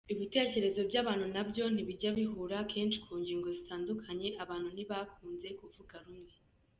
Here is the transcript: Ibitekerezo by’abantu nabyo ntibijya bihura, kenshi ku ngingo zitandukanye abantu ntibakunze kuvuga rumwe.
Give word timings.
Ibitekerezo 0.13 0.79
by’abantu 0.89 1.25
nabyo 1.35 1.63
ntibijya 1.73 2.09
bihura, 2.17 2.57
kenshi 2.71 2.97
ku 3.05 3.11
ngingo 3.21 3.47
zitandukanye 3.57 4.27
abantu 4.43 4.67
ntibakunze 4.71 5.47
kuvuga 5.59 5.95
rumwe. 6.05 6.33